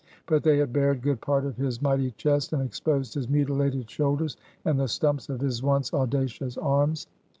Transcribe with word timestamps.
But 0.25 0.41
they 0.41 0.57
had 0.57 0.73
bared 0.73 1.03
good 1.03 1.21
part 1.21 1.45
of 1.45 1.57
his 1.57 1.79
mighty 1.79 2.09
chest, 2.17 2.53
and 2.53 2.63
exposed 2.63 3.13
his 3.13 3.29
mutilated 3.29 3.87
shoulders, 3.87 4.35
and 4.65 4.79
the 4.79 4.87
stumps 4.87 5.29
of 5.29 5.41
his 5.41 5.61
once 5.61 5.93
audacious 5.93 6.57
arms. 6.57 7.05